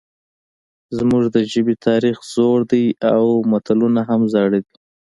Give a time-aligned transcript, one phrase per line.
[0.97, 4.73] زموږ د ژبې تاریخ زوړ دی او متلونه هم زاړه دي